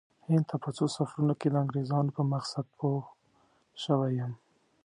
هند 0.27 0.43
ته 0.49 0.55
په 0.63 0.69
څو 0.77 0.85
سفرونو 0.95 1.33
کې 1.39 1.47
د 1.49 1.55
انګریزانو 1.63 2.15
په 2.17 2.23
مقصد 2.33 2.65
پوه 2.77 3.01
شوی 3.83 4.11
یم. 4.19 4.33